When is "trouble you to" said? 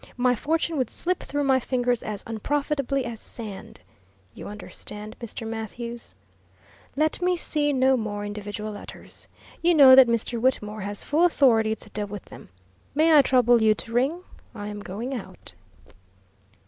13.21-13.93